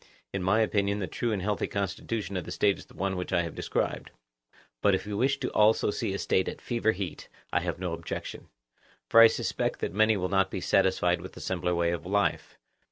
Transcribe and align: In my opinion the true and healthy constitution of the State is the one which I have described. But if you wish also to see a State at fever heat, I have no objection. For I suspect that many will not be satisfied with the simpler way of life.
In 0.33 0.41
my 0.41 0.61
opinion 0.61 0.97
the 0.97 1.05
true 1.05 1.31
and 1.31 1.43
healthy 1.43 1.67
constitution 1.67 2.35
of 2.35 2.43
the 2.43 2.51
State 2.51 2.79
is 2.79 2.87
the 2.87 2.95
one 2.95 3.15
which 3.15 3.31
I 3.31 3.43
have 3.43 3.53
described. 3.53 4.09
But 4.81 4.95
if 4.95 5.05
you 5.05 5.15
wish 5.15 5.37
also 5.53 5.89
to 5.91 5.93
see 5.93 6.11
a 6.11 6.17
State 6.17 6.47
at 6.47 6.59
fever 6.59 6.91
heat, 6.91 7.29
I 7.53 7.59
have 7.59 7.77
no 7.77 7.93
objection. 7.93 8.47
For 9.11 9.21
I 9.21 9.27
suspect 9.27 9.79
that 9.79 9.93
many 9.93 10.17
will 10.17 10.27
not 10.29 10.49
be 10.49 10.59
satisfied 10.59 11.21
with 11.21 11.33
the 11.33 11.39
simpler 11.39 11.75
way 11.75 11.91
of 11.91 12.07
life. 12.07 12.57